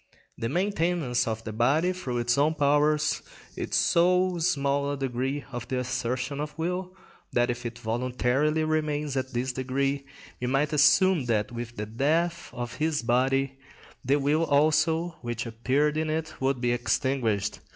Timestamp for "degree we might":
9.53-10.73